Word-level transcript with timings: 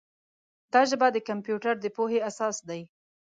دا 0.73 0.81
ژبه 0.89 1.07
د 1.11 1.17
کمپیوټر 1.29 1.75
د 1.79 1.85
پوهې 1.95 2.19
اساس 2.29 2.57
دی. 2.69 2.81